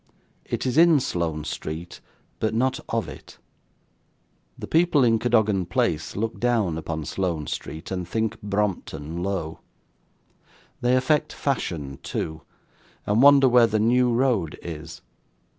It 0.45 0.65
is 0.65 0.79
in 0.79 0.99
Sloane 0.99 1.43
Street, 1.43 2.01
but 2.39 2.55
not 2.55 2.79
of 2.89 3.07
it. 3.07 3.37
The 4.57 4.65
people 4.65 5.03
in 5.03 5.19
Cadogan 5.19 5.67
Place 5.67 6.15
look 6.15 6.39
down 6.39 6.75
upon 6.75 7.05
Sloane 7.05 7.45
Street, 7.45 7.91
and 7.91 8.07
think 8.07 8.41
Brompton 8.41 9.21
low. 9.21 9.59
They 10.81 10.95
affect 10.95 11.31
fashion 11.33 11.99
too, 12.01 12.41
and 13.05 13.21
wonder 13.21 13.47
where 13.47 13.67
the 13.67 13.79
New 13.79 14.11
Road 14.11 14.57
is. 14.63 15.03